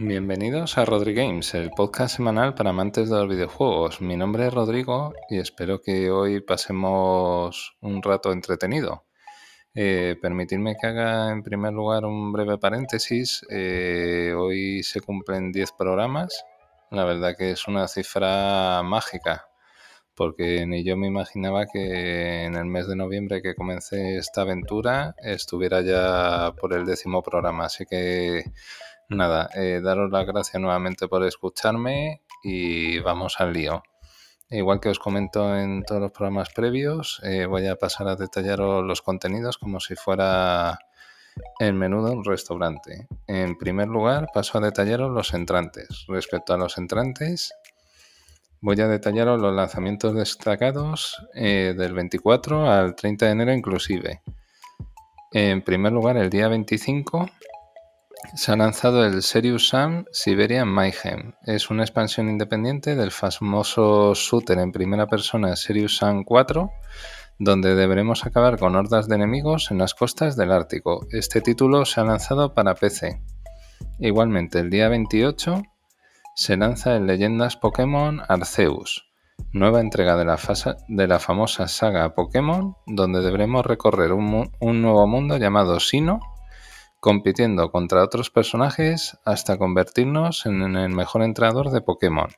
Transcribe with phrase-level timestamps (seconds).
[0.00, 4.00] Bienvenidos a Rodri Games, el podcast semanal para amantes de los videojuegos.
[4.00, 9.06] Mi nombre es Rodrigo y espero que hoy pasemos un rato entretenido.
[9.74, 13.44] Eh, permitidme que haga en primer lugar un breve paréntesis.
[13.50, 16.44] Eh, hoy se cumplen 10 programas.
[16.92, 19.48] La verdad que es una cifra mágica,
[20.14, 25.16] porque ni yo me imaginaba que en el mes de noviembre que comencé esta aventura
[25.18, 27.64] estuviera ya por el décimo programa.
[27.64, 28.44] Así que
[29.10, 33.82] Nada, eh, daros las gracias nuevamente por escucharme y vamos al lío.
[34.50, 38.84] Igual que os comento en todos los programas previos, eh, voy a pasar a detallaros
[38.84, 40.78] los contenidos como si fuera
[41.58, 43.08] el menú de un restaurante.
[43.26, 46.04] En primer lugar, paso a detallaros los entrantes.
[46.08, 47.54] Respecto a los entrantes,
[48.60, 54.20] voy a detallaros los lanzamientos destacados eh, del 24 al 30 de enero inclusive.
[55.32, 57.30] En primer lugar, el día 25
[58.34, 61.34] se ha lanzado el Serious Sam Siberian Mayhem.
[61.44, 66.70] Es una expansión independiente del famoso shooter en primera persona Serious Sam 4,
[67.38, 71.06] donde deberemos acabar con hordas de enemigos en las costas del Ártico.
[71.10, 73.20] Este título se ha lanzado para PC.
[73.98, 75.62] Igualmente, el día 28
[76.34, 79.06] se lanza el Leyendas Pokémon Arceus,
[79.52, 86.20] nueva entrega de la, famosa saga Pokémon, donde deberemos recorrer un nuevo mundo llamado Sino
[87.00, 92.30] compitiendo contra otros personajes hasta convertirnos en el mejor entrenador de Pokémon.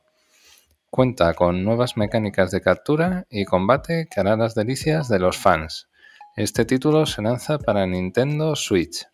[0.89, 5.87] Cuenta con nuevas mecánicas de captura y combate que hará las delicias de los fans.
[6.35, 9.07] Este título se lanza para Nintendo Switch.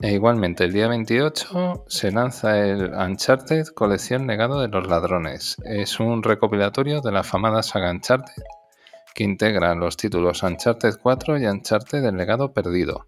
[0.00, 5.56] E igualmente el día 28 se lanza el Uncharted Colección Legado de los Ladrones.
[5.64, 8.42] Es un recopilatorio de la famada saga Uncharted
[9.14, 13.06] que integra los títulos Uncharted 4 y Uncharted del Legado Perdido.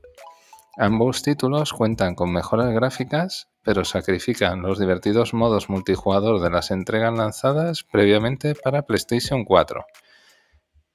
[0.77, 7.17] Ambos títulos cuentan con mejoras gráficas, pero sacrifican los divertidos modos multijugador de las entregas
[7.17, 9.85] lanzadas previamente para PlayStation 4.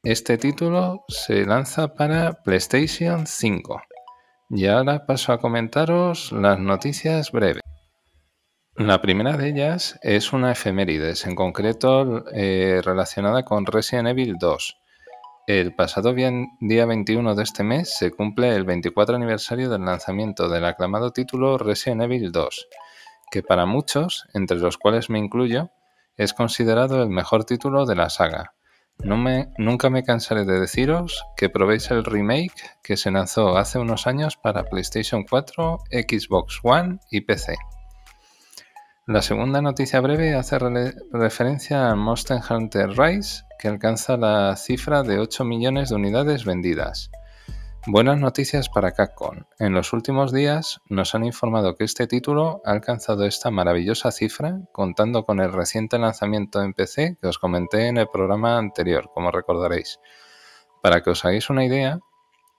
[0.04, 3.82] Este título se lanza para PlayStation 5.
[4.50, 7.62] Y ahora paso a comentaros las noticias breves.
[8.76, 14.78] La primera de ellas es una efemérides, en concreto eh, relacionada con Resident Evil 2.
[15.50, 20.64] El pasado día 21 de este mes se cumple el 24 aniversario del lanzamiento del
[20.64, 22.68] aclamado título Resident Evil 2,
[23.32, 25.72] que para muchos, entre los cuales me incluyo,
[26.18, 28.54] es considerado el mejor título de la saga.
[29.04, 34.38] nunca me cansaré de deciros que probéis el remake que se lanzó hace unos años
[34.38, 37.56] para PlayStation 4, Xbox One y PC.
[39.10, 40.60] La segunda noticia breve hace
[41.12, 47.10] referencia a Monster Hunter Rise, que alcanza la cifra de 8 millones de unidades vendidas.
[47.88, 49.46] Buenas noticias para Capcom.
[49.58, 54.60] En los últimos días nos han informado que este título ha alcanzado esta maravillosa cifra
[54.72, 59.32] contando con el reciente lanzamiento en PC que os comenté en el programa anterior, como
[59.32, 60.00] recordaréis.
[60.84, 61.98] Para que os hagáis una idea,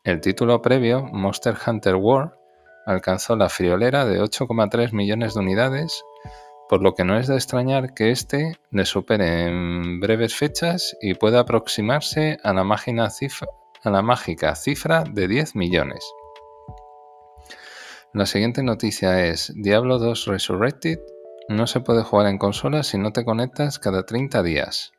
[0.03, 2.33] el título previo, Monster Hunter World,
[2.87, 6.03] alcanzó la friolera de 8,3 millones de unidades
[6.71, 11.15] por lo que no es de extrañar que éste le supere en breves fechas y
[11.15, 16.09] pueda aproximarse a la, mágica cifra de 10 millones.
[18.15, 21.01] La siguiente noticia es Diablo 2 Resurrected
[21.49, 24.93] no se puede jugar en consola si no te conectas cada 30 días.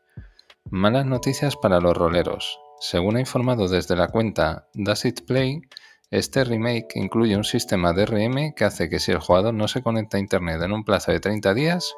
[0.70, 2.60] Malas noticias para los roleros.
[2.82, 5.62] Según ha informado desde la cuenta Does It Play,
[6.12, 10.18] este remake incluye un sistema DRM que hace que si el jugador no se conecta
[10.18, 11.96] a Internet en un plazo de 30 días,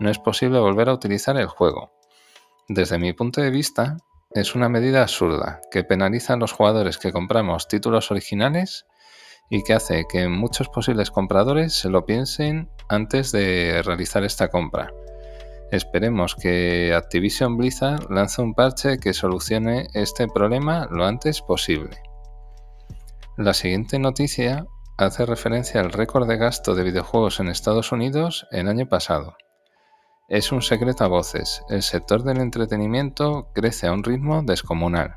[0.00, 1.92] no es posible volver a utilizar el juego.
[2.68, 3.98] Desde mi punto de vista,
[4.32, 8.84] es una medida absurda que penaliza a los jugadores que compramos títulos originales
[9.48, 14.92] y que hace que muchos posibles compradores se lo piensen antes de realizar esta compra.
[15.70, 22.11] Esperemos que Activision Blizzard lance un parche que solucione este problema lo antes posible.
[23.38, 24.66] La siguiente noticia
[24.98, 29.36] hace referencia al récord de gasto de videojuegos en Estados Unidos el año pasado.
[30.28, 35.14] Es un secreto a voces, el sector del entretenimiento crece a un ritmo descomunal.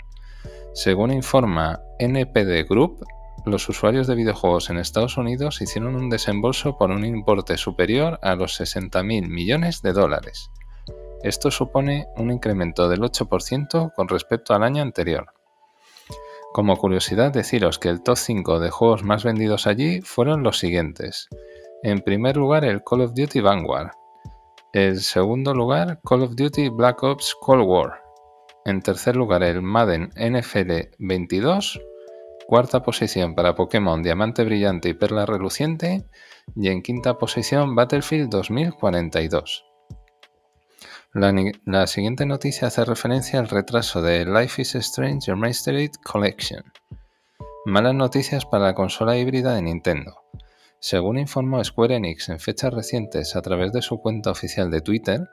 [0.73, 3.05] Según informa NPD Group,
[3.45, 8.35] los usuarios de videojuegos en Estados Unidos hicieron un desembolso por un importe superior a
[8.35, 10.51] los 60.000 millones de dólares.
[11.21, 15.34] Esto supone un incremento del 8% con respecto al año anterior.
[16.55, 21.27] Como curiosidad deciros que el top 5 de juegos más vendidos allí fueron los siguientes.
[21.83, 23.91] En primer lugar el Call of Duty Vanguard.
[24.71, 28.01] En segundo lugar Call of Duty Black Ops Cold War.
[28.63, 31.81] En tercer lugar el Madden NFL 22.
[32.47, 36.05] cuarta posición para Pokémon Diamante Brillante y Perla Reluciente
[36.55, 39.74] y en quinta posición Battlefield 2042.
[41.15, 46.61] La, siguiente noticia hace referencia al retraso de Life is Strange Remastered Collection.
[47.65, 50.25] Malas noticias para la consola híbrida de Nintendo.
[50.81, 55.29] Según informó Square Enix en fechas recientes a través de su cuenta oficial de Twitter,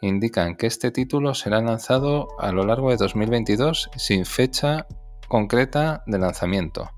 [0.00, 4.86] indican que este título será lanzado a lo largo de 2022 sin fecha
[5.28, 6.88] concreta de lanzamiento.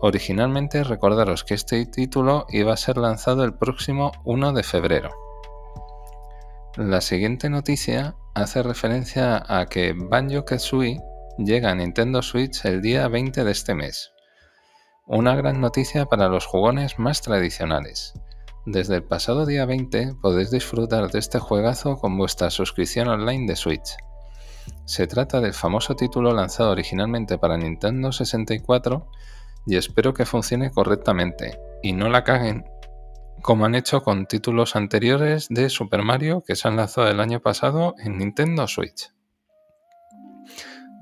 [0.00, 5.25] Originalmente recordaros que este título iba a ser lanzado el próximo 1 de febrero.
[6.76, 11.00] La siguiente noticia hace referencia a que Banjo Kazooie
[11.38, 14.12] llega a Nintendo Switch el día 20 de este mes.
[15.06, 18.12] Una gran noticia para los jugones más tradicionales.
[18.66, 23.56] Desde el pasado día 20 podéis disfrutar de este juegazo con vuestra suscripción online de
[23.56, 23.96] Switch.
[24.84, 29.08] Se trata del famoso título lanzado originalmente para Nintendo 64
[29.64, 32.66] y espero que funcione correctamente y no la caguen
[33.42, 37.40] como han hecho con títulos anteriores de Super Mario que se han lanzado el año
[37.40, 39.12] pasado en Nintendo Switch.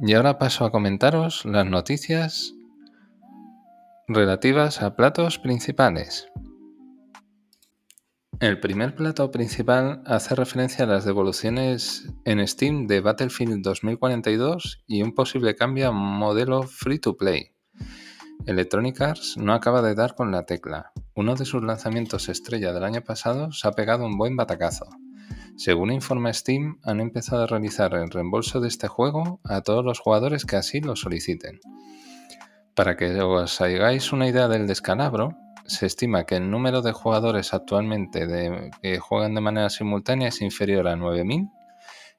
[0.01, 2.55] Y ahora paso a comentaros las noticias
[4.09, 6.29] relativas a platos principales.
[8.41, 15.03] El primer plato principal hace referencia a las devoluciones en Steam de Battlefield 2042 y
[15.03, 17.53] un posible cambio a modelo free to play.
[18.47, 20.93] Electronic Arts no acaba de dar con la tecla.
[21.15, 24.87] Uno de sus lanzamientos estrella del año pasado se ha pegado un buen batacazo.
[25.57, 30.01] Según informa Steam, han empezado a realizar el reembolso de este juego a todos los
[30.01, 31.61] jugadores que así lo soliciten.
[32.75, 35.37] Para que os hagáis una idea del descalabro,
[35.67, 38.27] se estima que el número de jugadores actualmente
[38.83, 41.51] que juegan de manera simultánea es inferior a 9.000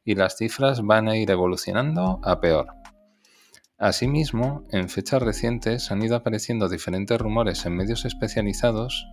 [0.05, 2.84] y las cifras van a ir evolucionando a peor.
[3.77, 9.07] Asimismo, en fechas recientes han ido apareciendo diferentes rumores en medios especializados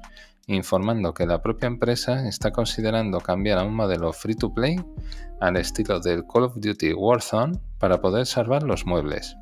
[0.47, 4.77] informando que la propia empresa está considerando cambiar a un modelo free to play
[5.41, 9.37] al estilo del Call of Duty Warzone para poder salvar los muebles.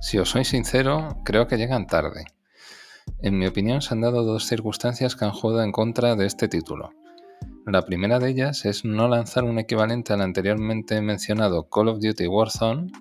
[0.00, 2.24] Si os soy sincero, creo que llegan tarde.
[3.20, 6.48] En mi opinión se han dado dos circunstancias que han jugado en contra de este
[6.48, 6.90] título.
[7.66, 12.26] La primera de ellas es no lanzar un equivalente al anteriormente mencionado Call of Duty
[12.26, 12.92] Warzone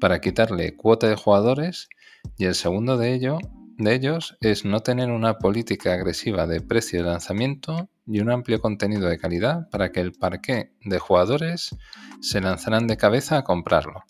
[0.00, 1.88] para quitarle cuota de jugadores
[2.36, 3.38] y el segundo de, ello,
[3.76, 8.60] de ellos es no tener una política agresiva de precio de lanzamiento y un amplio
[8.60, 11.76] contenido de calidad para que el parque de jugadores
[12.20, 14.04] se lanzaran de cabeza a comprarlo.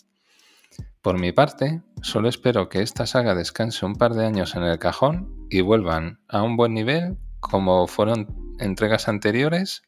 [1.01, 4.79] Por mi parte, solo espero que esta saga descanse un par de años en el
[4.79, 8.27] cajón y vuelvan a un buen nivel como fueron
[8.59, 9.83] entregas anteriores,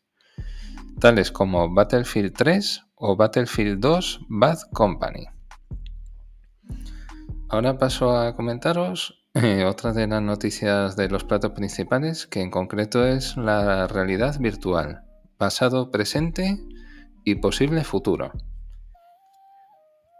[0.99, 5.27] tales como Battlefield 3 o Battlefield 2 Bad Company.
[7.51, 12.49] Ahora paso a comentaros eh, otra de las noticias de los platos principales, que en
[12.49, 15.03] concreto es la realidad virtual,
[15.37, 16.57] pasado, presente
[17.25, 18.31] y posible futuro.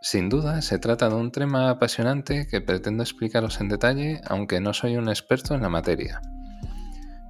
[0.02, 4.74] Sin duda, se trata de un tema apasionante que pretendo explicaros en detalle, aunque no
[4.74, 6.20] soy un experto en la materia.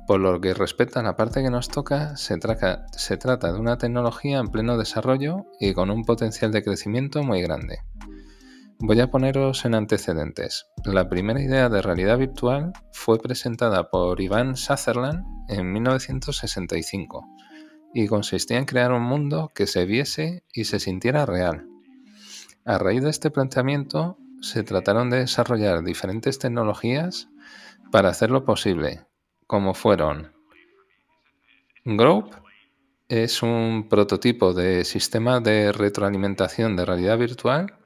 [0.07, 2.39] Por lo que respecta a la parte que nos toca, se,
[2.93, 7.43] se trata de una tecnología en pleno desarrollo y con un potencial de crecimiento muy
[7.43, 7.81] grande.
[8.81, 10.65] Voy a poneros en antecedentes.
[10.85, 17.25] La primera idea de realidad virtual fue presentada por Iván Sutherland en 1965
[17.93, 21.67] y consistía en crear un mundo que se viese y se sintiera real
[22.65, 27.29] a raíz de este planteamiento, se trataron de desarrollar diferentes tecnologías
[27.91, 29.05] para hacerlo posible,
[29.47, 30.31] como fueron
[31.83, 32.29] Grove,
[33.09, 37.77] es un prototipo de sistema de retroalimentación de realidad virtual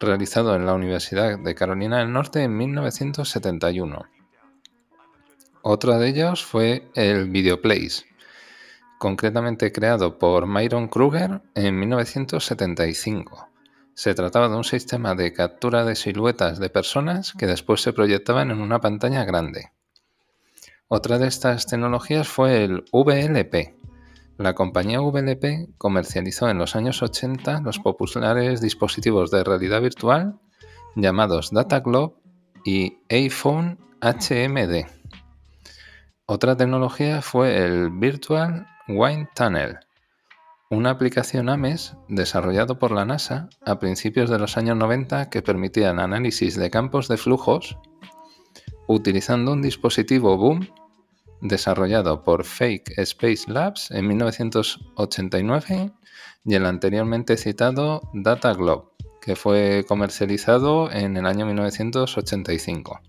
[0.00, 4.06] realizado en la Universidad de Carolina del Norte en 1971.
[5.62, 8.04] Otro de ellos fue el Videoplace,
[8.98, 13.48] concretamente creado por Myron Kruger en 1975
[13.94, 18.50] se trataba de un sistema de captura de siluetas de personas que después se proyectaban
[18.50, 19.70] en una pantalla grande.
[20.88, 23.76] Otra de estas tecnologías fue el VLP.
[24.36, 30.40] La compañía VLP comercializó en los años 80 los populares dispositivos de realidad virtual
[30.96, 32.14] llamados Data Globe
[32.64, 34.86] y iPhone HMD.
[36.26, 39.78] Otra tecnología fue el Virtual Wind Tunnel,
[40.68, 45.90] una aplicación AMES desarrollado por la NASA a principios de los años 90 que permitía
[45.90, 47.78] el análisis de campos de flujos
[48.88, 50.68] utilizando un dispositivo Boom
[51.44, 55.92] desarrollado por Fake Space Labs en 1989
[56.44, 58.88] y el anteriormente citado Data Globe,
[59.20, 63.00] que fue comercializado en el año 1985.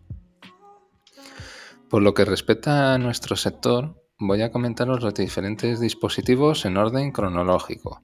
[1.90, 7.12] Por lo que respecta a nuestro sector, voy a comentaros los diferentes dispositivos en orden
[7.12, 8.02] cronológico,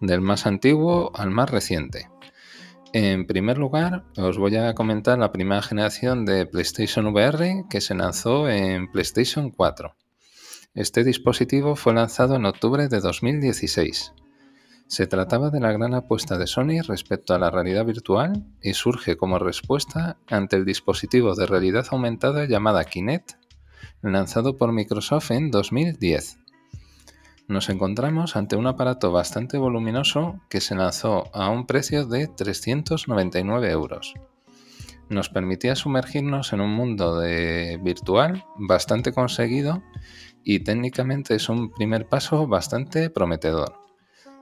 [0.00, 2.11] del más antiguo al más reciente.
[2.94, 7.94] En primer lugar, os voy a comentar la primera generación de PlayStation VR que se
[7.94, 9.94] lanzó en PlayStation 4.
[10.74, 14.12] Este dispositivo fue lanzado en octubre de 2016.
[14.88, 19.16] Se trataba de la gran apuesta de Sony respecto a la realidad virtual y surge
[19.16, 23.38] como respuesta ante el dispositivo de realidad aumentada llamada Kinect,
[24.02, 26.41] lanzado por Microsoft en 2010.
[27.48, 33.70] Nos encontramos ante un aparato bastante voluminoso que se lanzó a un precio de 399
[33.70, 34.14] euros.
[35.08, 39.82] Nos permitía sumergirnos en un mundo de virtual bastante conseguido
[40.44, 43.74] y técnicamente es un primer paso bastante prometedor.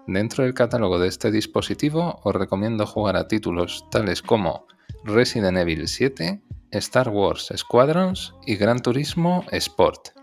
[0.06, 4.66] Dentro del catálogo de este dispositivo os recomiendo jugar a títulos tales como
[5.04, 6.42] Resident Evil 7,
[6.72, 10.19] Star Wars Squadrons y Gran Turismo Sport.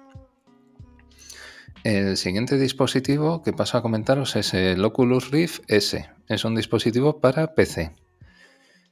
[1.89, 6.09] El siguiente dispositivo que paso a comentaros es el Oculus Rift S.
[6.27, 7.95] Es un dispositivo para PC.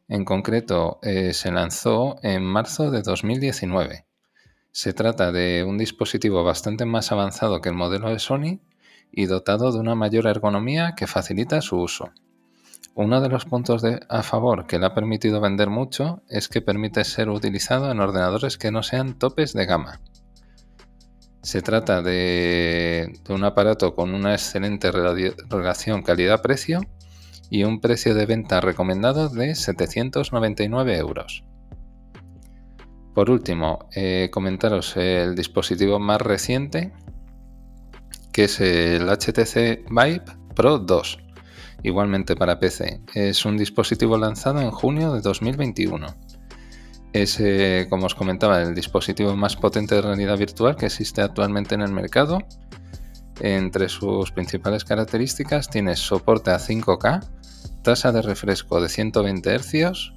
[0.08, 4.06] En concreto, eh, se lanzó en marzo de 2019.
[4.72, 8.62] Se trata de un dispositivo bastante más avanzado que el modelo de Sony
[9.12, 12.14] y dotado de una mayor ergonomía que facilita su uso.
[12.94, 17.04] Uno de los puntos a favor que le ha permitido vender mucho es que permite
[17.04, 20.00] ser utilizado en ordenadores que no sean topes de gama.
[21.46, 26.82] Se trata de, un aparato con una excelente relación calidad-precio
[27.52, 31.44] y un precio de venta recomendado de 799 euros.
[33.14, 36.94] Por último, eh, comentaros el dispositivo más reciente
[38.34, 40.26] que es el HTC Vive
[40.56, 41.20] Pro 2,
[41.84, 43.02] igualmente para PC.
[43.14, 46.08] Es un dispositivo lanzado en junio de 2021.
[47.16, 51.74] Es, eh, como os comentaba, el dispositivo más potente de realidad virtual que existe actualmente
[51.74, 52.40] en el mercado.
[53.40, 57.26] Entre sus principales características tiene soporte a 5K,
[57.84, 60.12] tasa de refresco de 120 Hz,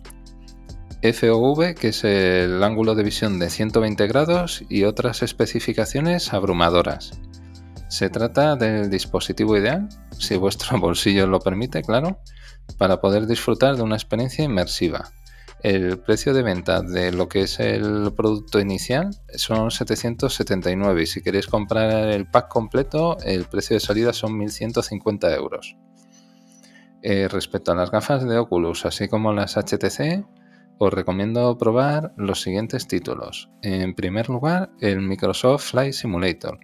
[1.01, 7.13] FOV, que es el ángulo de visión de 120 grados, y otras especificaciones abrumadoras.
[7.87, 9.89] Se trata del dispositivo ideal,
[10.19, 12.19] si vuestro bolsillo lo permite, claro,
[12.77, 15.13] para poder disfrutar de una experiencia inmersiva.
[15.63, 21.21] El precio de venta de lo que es el producto inicial son 779 y si
[21.21, 25.77] queréis comprar el pack completo el precio de salida son 1150 euros.
[27.03, 30.25] Eh, respecto a las gafas de Oculus así como las HTC
[30.79, 33.51] os recomiendo probar los siguientes títulos.
[33.63, 36.61] En primer lugar el Microsoft Flight Simulator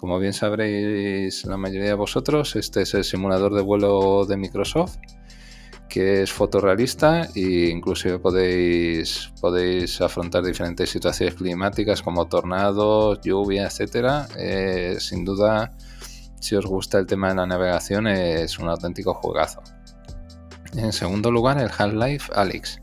[0.00, 4.96] como bien sabréis la mayoría de vosotros, este es el simulador de vuelo de Microsoft,
[5.90, 14.30] que es fotorrealista e inclusive podéis, podéis afrontar diferentes situaciones climáticas como tornados, lluvia, etc.
[14.38, 15.72] Eh, sin duda,
[16.40, 19.62] si os gusta el tema de la navegación, es un auténtico juegazo.
[20.76, 22.80] En segundo lugar, el Half-Life Alyx.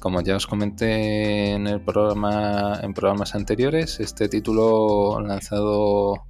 [0.00, 6.24] Como ya os comenté en el programa en programas anteriores, este título lanzado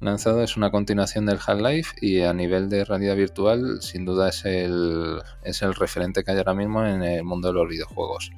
[0.00, 4.44] lanzado es una continuación del Half-Life y a nivel de realidad virtual sin duda es
[4.44, 8.30] el, es el referente que hay ahora mismo en el mundo de los videojuegos.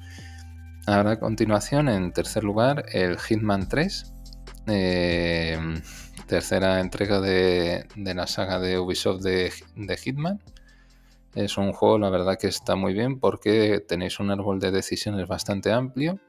[0.85, 4.13] Ahora a continuación, en tercer lugar, el Hitman 3,
[4.67, 5.57] eh,
[6.27, 10.41] tercera entrega de, la saga de Ubisoft de, de Hitman.
[11.33, 15.27] Es un juego, la verdad, que está muy bien porque tenéis un árbol de decisiones
[15.27, 16.19] bastante amplio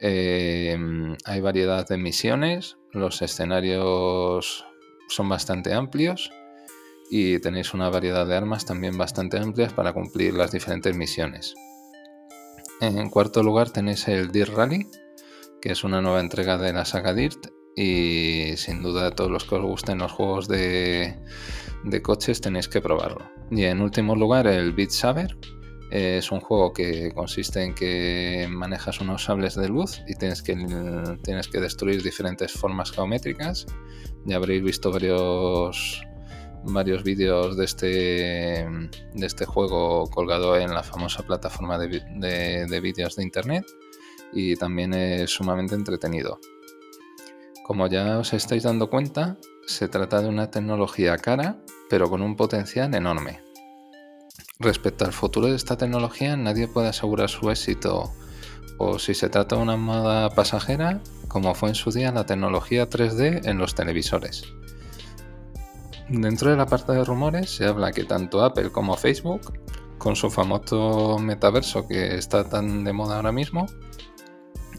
[0.00, 4.64] Em, hay variedad de misiones, los escenarios
[5.08, 6.30] son bastante amplios
[7.10, 11.54] y tenéis una variedad de armas también bastante amplias para cumplir las diferentes misiones.
[12.80, 14.86] En cuarto lugar tenéis el Dirt Rally,
[15.60, 19.54] que es una nueva entrega de la saga Dirt y sin duda todos los que
[19.54, 21.18] os gusten los juegos de,
[21.84, 23.30] de coches tenéis que probarlo.
[23.50, 25.36] Y en último lugar el Beat Saber,
[25.90, 30.54] es un juego que consiste en que manejas unos sables de luz y tienes que,
[31.22, 33.66] tienes que destruir diferentes formas geométricas.
[34.24, 36.02] Ya habréis visto varios,
[36.64, 38.66] varios vídeos de este,
[39.14, 43.64] de este juego colgado en la famosa plataforma de, de, de vídeos de internet
[44.32, 46.40] y también es sumamente entretenido.
[47.64, 52.36] Como ya os estáis dando cuenta, se trata de una tecnología cara, pero con un
[52.36, 53.45] potencial enorme.
[54.58, 58.12] Respecto al futuro de esta tecnología, nadie puede asegurar su éxito
[58.78, 62.88] o si se trata de una moda pasajera, como fue en su día la tecnología
[62.88, 64.44] 3D en los televisores.
[66.08, 69.52] Dentro de la parte de rumores se habla que tanto Apple como Facebook
[69.98, 73.66] con su famoso metaverso que está tan de moda ahora mismo,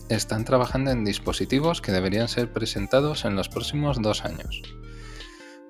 [0.10, 4.62] están trabajando en dispositivos que deberían ser presentados en los próximos dos años.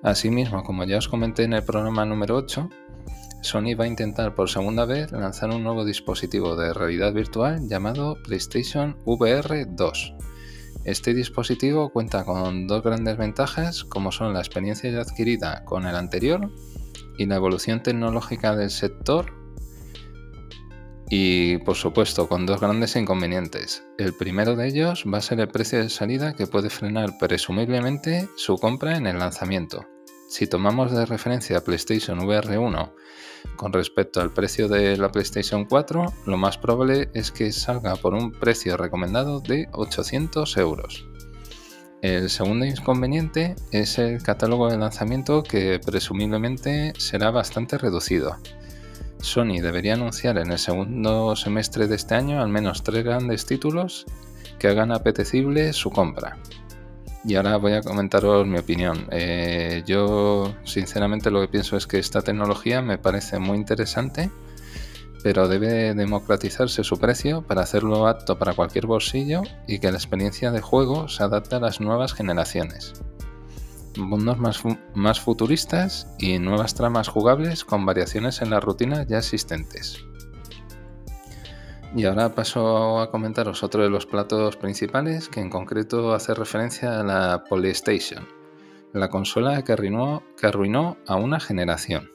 [0.02, 2.68] Asimismo, como ya os comenté en el programa número 8,
[3.40, 8.16] Sony va a intentar por segunda vez lanzar un nuevo dispositivo de realidad virtual llamado
[8.24, 10.14] PlayStation VR 2.
[10.84, 15.94] Este dispositivo cuenta con dos grandes ventajas como son la experiencia ya adquirida con el
[15.94, 16.50] anterior
[17.16, 19.32] y la evolución tecnológica del sector
[21.10, 23.82] y por supuesto con dos grandes inconvenientes.
[23.98, 28.28] El primero de ellos va a ser el precio de salida que puede frenar presumiblemente
[28.36, 29.86] su compra en el lanzamiento.
[30.28, 32.92] Si tomamos de referencia PlayStation VR 1
[33.56, 38.12] con respecto al precio de la PlayStation 4, lo más probable es que salga por
[38.12, 41.06] un precio recomendado de 800 euros.
[42.02, 48.36] El segundo inconveniente es el catálogo de lanzamiento que presumiblemente será bastante reducido.
[49.20, 54.04] Sony debería anunciar en el segundo semestre de este año al menos tres grandes títulos
[54.58, 56.36] que hagan apetecible su compra.
[57.28, 59.06] Y ahora voy a comentaros mi opinión.
[59.10, 64.30] Eh, yo sinceramente lo que pienso es que esta tecnología me parece muy interesante,
[65.22, 70.52] pero debe democratizarse su precio para hacerlo apto para cualquier bolsillo y que la experiencia
[70.52, 72.94] de juego se adapte a las nuevas generaciones.
[73.98, 74.62] Mundos más,
[74.94, 80.02] más futuristas y nuevas tramas jugables con variaciones en las rutinas ya existentes.
[81.96, 87.00] Y ahora paso a comentaros otro de los platos principales, que en concreto hace referencia
[87.00, 88.28] a la PlayStation,
[88.92, 92.10] la consola que arruinó, que arruinó a una generación.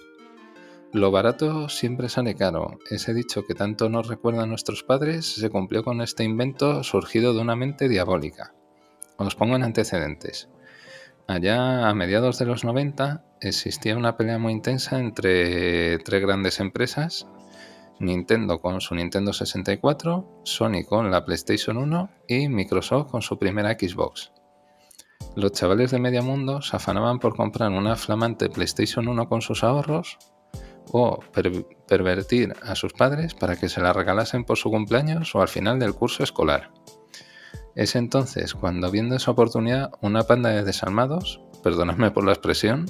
[0.91, 2.77] Lo barato siempre sale caro.
[2.91, 7.41] Ese dicho que tanto nos recuerdan nuestros padres se cumplió con este invento surgido de
[7.41, 8.53] una mente diabólica.
[9.17, 10.49] Os pongo en antecedentes.
[11.27, 17.25] Allá a mediados de los 90 existía una pelea muy intensa entre tres grandes empresas
[17.99, 23.73] Nintendo con su Nintendo 64, Sony con la PlayStation 1 y Microsoft con su primera
[23.73, 24.31] Xbox.
[25.35, 29.63] Los chavales de medio mundo se afanaban por comprar una flamante PlayStation 1 con sus
[29.63, 30.17] ahorros
[30.91, 31.19] o
[31.87, 35.79] pervertir a sus padres para que se la regalasen por su cumpleaños o al final
[35.79, 36.71] del curso escolar.
[37.75, 42.85] Es entonces cuando viendo esa oportunidad una panda de desalmados, perdonadme por la expresión,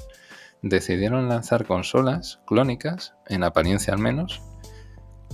[0.62, 4.42] decidieron lanzar consolas clónicas, en apariencia al menos,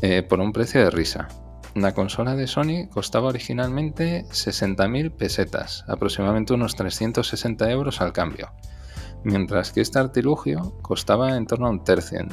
[0.02, 1.28] eh, por un precio de risa.
[1.76, 8.52] La consola de Sony costaba originalmente 60.000 pesetas, aproximadamente unos 360 euros al cambio,
[9.24, 12.26] mientras que este artilugio costaba en torno a un tercio,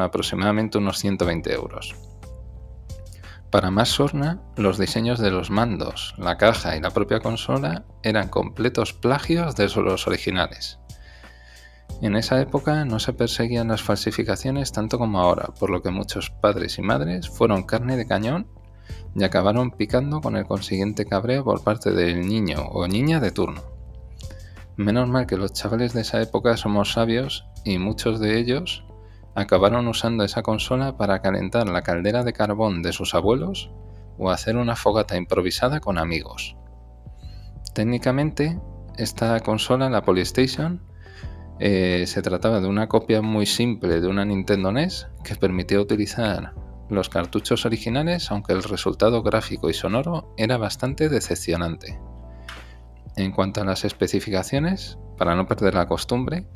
[0.00, 1.94] aproximadamente unos 120 euros.
[3.50, 8.28] Para más sorna, los diseños de los mandos, la caja y la propia consola eran
[8.28, 10.78] completos plagios de los originales.
[12.02, 16.30] En esa época no se perseguían las falsificaciones tanto como ahora, por lo que muchos
[16.30, 18.48] padres y madres fueron carne de cañón
[19.14, 23.62] y acabaron picando con el consiguiente cabreo por parte del niño o niña de turno.
[24.76, 28.84] Menos mal que los chavales de esa época somos sabios y muchos de ellos
[29.36, 33.70] acabaron usando esa consola para calentar la caldera de carbón de sus abuelos
[34.18, 36.56] o hacer una fogata improvisada con amigos.
[37.74, 38.58] Técnicamente,
[38.98, 40.82] esta consola, la Polystation,
[41.64, 46.54] eh, se trataba de una copia muy simple de una Nintendo NES que permitía utilizar
[46.90, 52.00] los cartuchos originales, aunque el resultado gráfico y sonoro era bastante decepcionante.
[53.16, 56.48] En cuanto a las especificaciones, para no perder la costumbre,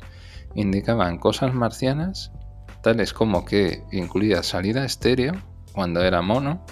[0.55, 2.33] indicaban cosas marcianas,
[2.81, 5.35] tales como que incluía salida estéreo
[5.71, 6.65] cuando era mono,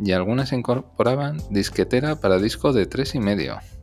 [0.00, 3.77] y algunas incorporaban disquetera para disco de 3,5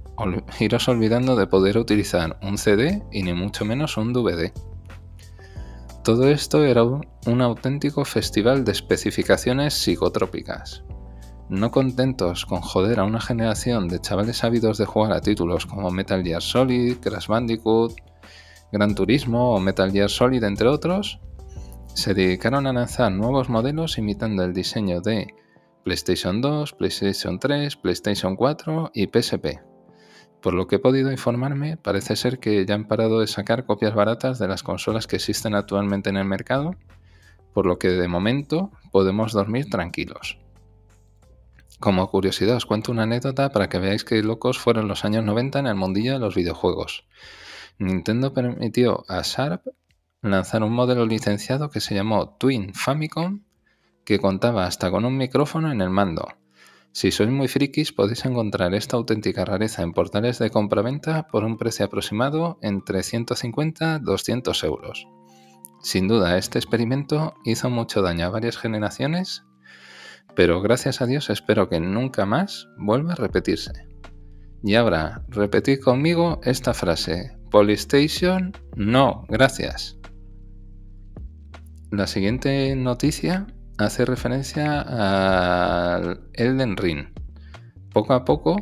[0.60, 4.52] iros olvidando de poder utilizar un CD y ni mucho menos un DVD.
[6.04, 10.84] Todo esto era un auténtico festival de especificaciones psicotrópicas.
[11.50, 15.92] No contentos con joder a una generación de chavales ávidos de jugar a títulos como
[15.92, 17.94] Metal Gear Solid, Crash Bandicoot,
[18.72, 21.20] Gran Turismo o Metal Gear Solid, entre otros,
[21.94, 25.34] se dedicaron a lanzar nuevos modelos imitando el diseño de
[25.84, 29.75] PlayStation 2, PlayStation 3, PlayStation 4 y PSP.
[30.46, 33.96] Por lo que he podido informarme, parece ser que ya han parado de sacar copias
[33.96, 36.76] baratas de las consolas que existen actualmente en el mercado,
[37.52, 40.38] por lo que de momento podemos dormir tranquilos.
[41.80, 45.58] Como curiosidad os cuento una anécdota para que veáis qué locos fueron los años 90
[45.58, 47.08] en el mundillo de los videojuegos.
[47.80, 49.66] Nintendo permitió a Sharp
[50.22, 53.42] lanzar un modelo licenciado que se llamó Twin Famicom,
[54.06, 56.28] que contaba hasta con un micrófono en el mando,
[56.96, 61.58] si sois muy frikis, podéis encontrar esta auténtica rareza en portales de compra-venta por un
[61.58, 65.06] precio aproximado entre 150 y 200 euros.
[65.82, 69.44] Sin duda, este experimento hizo mucho daño a varias generaciones,
[70.38, 73.74] pero gracias a Dios espero que nunca más vuelva a repetirse.
[74.64, 77.38] Y ahora, repetid conmigo esta frase.
[77.52, 80.00] Polystation, no, gracias.
[81.92, 87.08] La siguiente noticia hace referencia al Elden Ring.
[87.92, 88.58] Poco a poco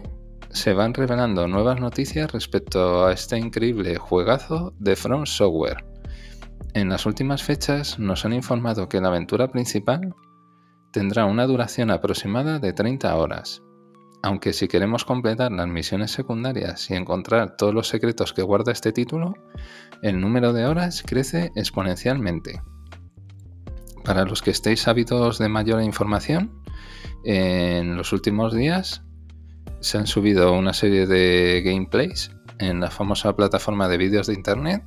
[0.49, 5.85] se van revelando nuevas noticias respecto a este increíble juegazo de From Software.
[6.73, 10.15] En las últimas fechas nos han informado que la aventura principal
[10.91, 13.63] tendrá una duración aproximada de 30 horas,
[14.23, 18.91] aunque si queremos completar las misiones secundarias y encontrar todos los secretos que guarda este
[18.91, 19.33] título,
[20.01, 22.61] el número de horas crece exponencialmente.
[24.03, 26.51] Para los que estéis ávidos de mayor información,
[27.23, 29.03] en los últimos días
[29.79, 34.83] se han subido una serie de gameplays en la famosa plataforma de vídeos de internet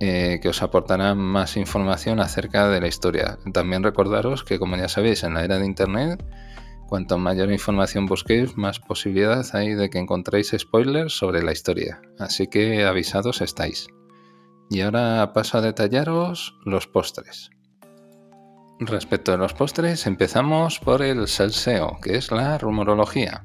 [0.00, 3.36] eh, que os aportarán más información acerca de la historia.
[3.52, 6.24] También recordaros que, como ya sabéis, en la era de Internet,
[6.86, 12.00] cuanto mayor información busquéis, más posibilidad hay de que encontréis spoilers sobre la historia.
[12.16, 13.88] Así que avisados estáis.
[14.70, 17.50] Y ahora paso a detallaros los postres.
[18.80, 23.44] Respecto a los postres, empezamos por el salseo, que es la rumorología.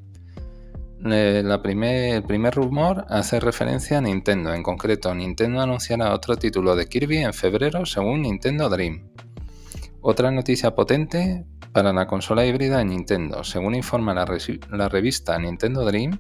[1.06, 4.54] Eh, el primer rumor hace referencia a Nintendo.
[4.54, 9.10] En concreto, Nintendo anunciará otro título de Kirby en febrero según Nintendo Dream.
[10.02, 13.44] Otra noticia potente para la consola híbrida de Nintendo.
[13.44, 16.20] Según informa la revista Nintendo Dream,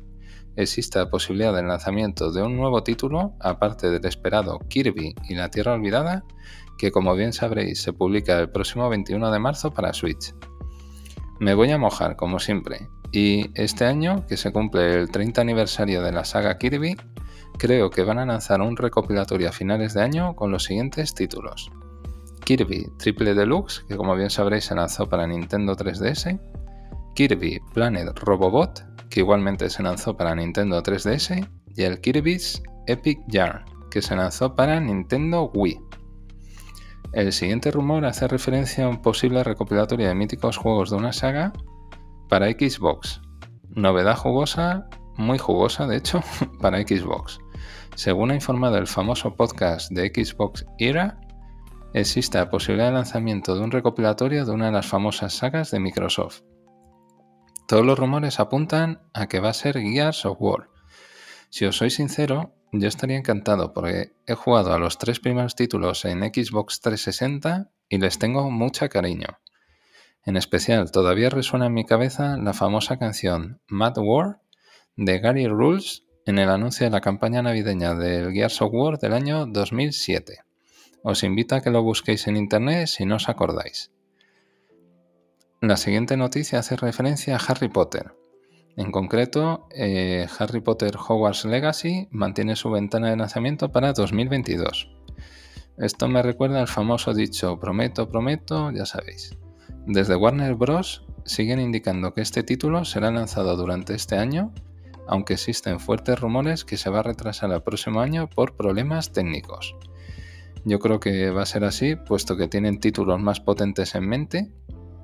[0.56, 5.50] existe la posibilidad del lanzamiento de un nuevo título, aparte del esperado Kirby y la
[5.50, 6.24] Tierra Olvidada,
[6.78, 10.34] que como bien sabréis se publica el próximo 21 de marzo para Switch.
[11.39, 16.02] Me voy a mojar, como siempre, y este año, que se cumple el 30 aniversario
[16.02, 16.98] de la saga Kirby,
[17.58, 21.72] creo que van a lanzar un recopilatorio a finales de año con los siguientes títulos.
[22.44, 26.39] Kirby Triple Deluxe, que como bien sabréis se lanzó para Nintendo 3DS,
[27.16, 33.63] Kirby Planet Robobot, que igualmente se lanzó para Nintendo 3DS, y el Kirby's Epic Yarn,
[33.91, 35.80] que se lanzó para Nintendo Wii.
[37.12, 41.54] El siguiente rumor hace referencia a un posible recopilatorio de míticos juegos de una saga
[42.28, 43.21] para Xbox.
[43.69, 46.21] Novedad jugosa, muy jugosa de hecho,
[46.60, 47.38] para Xbox.
[47.93, 51.21] Según ha informado el famoso podcast de Xbox Era,
[51.93, 55.80] existe la posibilidad de lanzamiento de un recopilatorio de una de las famosas sagas de
[55.80, 56.41] Microsoft.
[57.67, 60.69] Todos los rumores apuntan a que va a ser Gears of War.
[61.49, 66.04] Si os soy sincero, yo estaría encantado porque he jugado a los tres primeros títulos
[66.06, 69.39] en Xbox 360 y les tengo mucha cariño.
[70.26, 74.41] En especial, todavía resuena en mi cabeza la famosa canción Mad War
[74.95, 79.13] de Gary Rules en el anuncio de la campaña navideña del Gears of War del
[79.13, 80.39] año 2007.
[81.04, 83.91] Os invito a que lo busquéis en internet si no os acordáis.
[85.63, 88.13] La siguiente noticia hace referencia a Harry Potter.
[88.76, 94.89] En concreto, eh, Harry Potter Hogwarts Legacy mantiene su ventana de lanzamiento para 2022.
[95.78, 99.38] Esto me recuerda al famoso dicho prometo, prometo, ya sabéis.
[99.88, 101.06] Desde Warner Bros.
[101.23, 104.54] siguen indicando que este título será lanzado durante este año,
[105.08, 109.78] aunque existen fuertes rumores que se va a retrasar al próximo año por problemas técnicos.
[110.65, 114.52] Yo creo que va a ser así, puesto que tienen títulos más potentes en mente,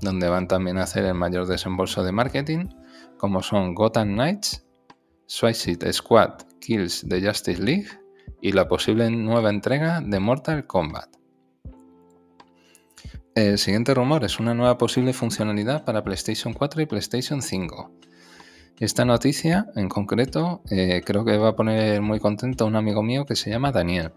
[0.01, 2.67] donde van también a hacer el mayor desembolso de marketing,
[3.17, 4.65] como son Gotham Knights,
[5.25, 7.87] Suicide Squad Kills de Justice League
[8.41, 11.09] y la posible nueva entrega de Mortal Kombat.
[13.35, 17.91] El siguiente rumor es una nueva posible funcionalidad para PlayStation 4 y PlayStation 5.
[18.79, 23.03] Esta noticia, en concreto, eh, creo que va a poner muy contento a un amigo
[23.03, 24.13] mío que se llama Daniel.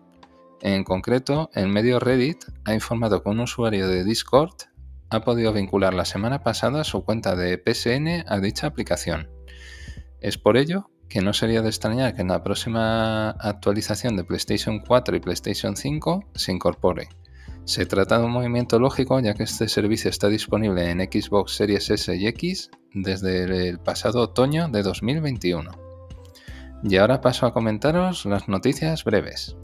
[0.61, 4.55] En concreto, el medio Reddit ha informado que un usuario de Discord
[5.13, 9.29] ha podido vincular la semana pasada su cuenta de PSN a dicha aplicación.
[10.21, 14.81] Es por ello que no sería de extrañar que en la próxima actualización de PlayStation
[14.81, 17.09] 4 y PlayStation 5 se incorpore.
[17.65, 21.91] Se trata de un movimiento lógico ya que este servicio está disponible en Xbox Series
[21.91, 25.71] S y X desde el pasado otoño de 2021.
[26.85, 29.57] Y ahora paso a comentaros las noticias breves.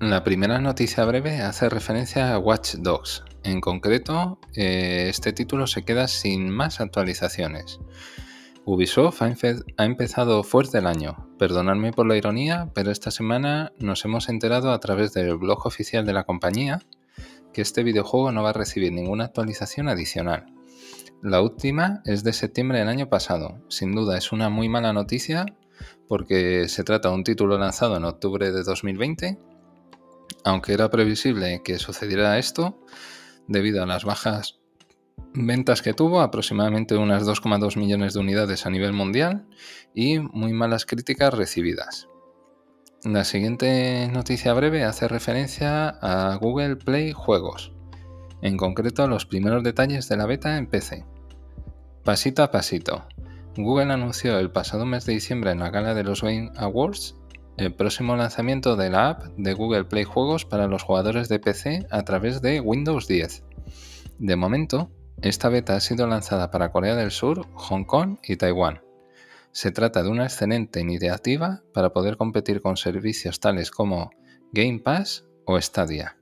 [0.00, 3.22] La primera noticia breve hace referencia a Watch Dogs.
[3.44, 7.80] En concreto, eh, este título se queda sin más actualizaciones.
[8.64, 9.34] Ubisoft ha,
[9.76, 11.28] ha, empezado fuerte el año.
[11.38, 16.06] Perdonadme por la ironía, pero esta semana nos hemos enterado a través del blog oficial
[16.06, 16.80] de la compañía
[17.52, 20.46] que este videojuego no va a recibir ninguna actualización adicional.
[21.22, 23.62] La última es de septiembre del año pasado.
[23.68, 25.46] Sin duda es una muy mala noticia
[26.08, 29.38] porque se trata de un título lanzado en octubre de 2020
[30.44, 32.78] Aunque era previsible que sucediera esto,
[33.52, 34.58] debido a las bajas
[35.34, 39.46] ventas que tuvo, aproximadamente unas 2,2 millones de unidades a nivel mundial
[39.94, 42.08] y muy malas críticas recibidas.
[43.04, 47.72] La siguiente noticia breve hace referencia a Google Play Juegos,
[48.42, 51.04] en concreto los primeros detalles de la beta en PC.
[52.04, 53.06] Pasito a pasito,
[53.56, 57.16] Google anunció el pasado mes de diciembre en la gala de los Game Awards
[57.62, 61.86] el próximo lanzamiento de la app de Google Play Juegos para los jugadores de PC
[61.90, 63.44] a través de Windows 10.
[64.18, 64.90] De momento,
[65.22, 68.82] esta beta ha sido lanzada para Corea del Sur, Hong Kong y Taiwán.
[69.52, 74.10] Se trata de una excelente iniciativa para poder competir con servicios tales como
[74.52, 76.16] Game Pass o Stadia.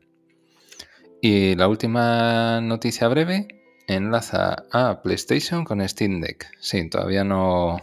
[1.23, 3.49] Y la última noticia breve
[3.87, 6.51] enlaza a PlayStation con Steam Deck.
[6.61, 7.79] Sí, todavía no,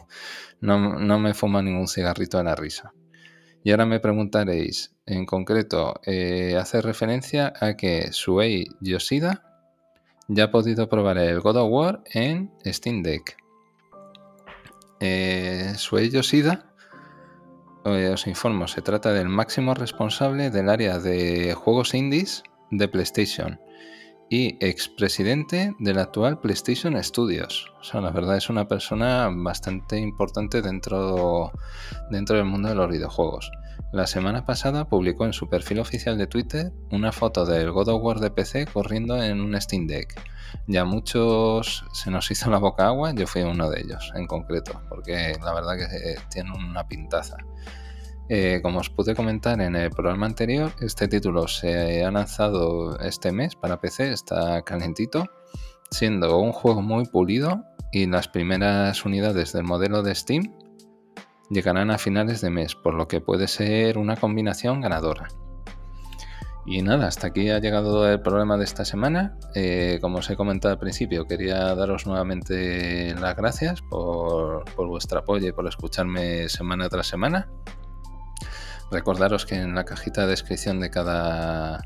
[0.62, 2.93] no, me fuma ningún cigarrito a la risa.
[3.67, 9.43] Y ahora me preguntaréis, en concreto, eh, hace referencia a que Suei Yoshida
[10.30, 13.36] ya ha podido probar el God of War en Steam Deck.
[15.01, 16.71] Eh, Suei Yoshida,
[17.84, 23.60] eh, os informo, se trata del máximo responsable del área de juegos indies de PlayStation
[24.30, 27.72] y expresidente del actual PlayStation Studios.
[27.80, 31.52] O sea, la verdad es una persona bastante importante dentro,
[32.10, 33.52] dentro del mundo de los videojuegos.
[33.94, 38.04] La semana pasada publicó en su perfil oficial de Twitter una foto del God of
[38.04, 40.22] War de PC corriendo en un Steam Deck.
[40.68, 44.82] Ya muchos se nos hizo la boca agua, yo fui uno de ellos en concreto,
[44.90, 47.38] porque la verdad que tiene una pintaza.
[48.30, 53.32] Eh, como os pude comentar en el programa anterior, este título se ha lanzado este
[53.32, 55.26] mes para PC, está calentito,
[55.90, 57.63] siendo un juego muy pulido
[57.94, 60.54] y las primeras unidades del modelo de Steam
[61.50, 65.30] llegarán a finales de mes, por lo que puede ser una combinación ganadora.
[66.66, 69.38] Y nada, hasta aquí ha llegado el programa de esta semana.
[69.56, 75.20] Eh, como os he comentado al principio, quería daros nuevamente las gracias por, por vuestro
[75.20, 77.48] apoyo y por escucharme semana tras semana.
[78.91, 81.82] Recordaros que en la cajita de descripción de cada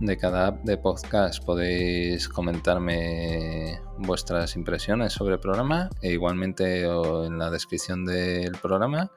[0.00, 7.38] de cada app de podcast podéis comentarme vuestras impresiones sobre el programa e igualmente en
[7.38, 9.10] la descripción del programa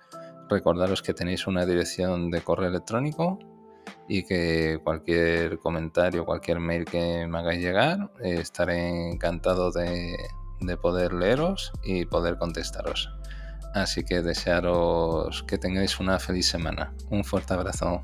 [0.49, 3.39] recordaros que tenéis una dirección de correo electrónico
[4.07, 10.15] y que cualquier comentario, cualquier mail que me hagáis llegar, estaré encantado de,
[10.61, 13.09] de poder leeros y poder contestaros.
[13.81, 16.93] Así que desearos que tengáis una feliz semana.
[17.09, 18.01] Un fuerte abrazo.